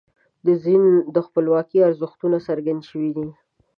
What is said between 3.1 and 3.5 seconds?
دي.